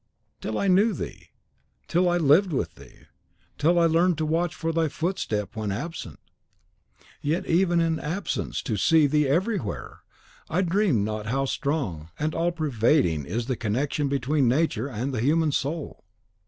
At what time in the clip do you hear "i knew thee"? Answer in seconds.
0.57-1.27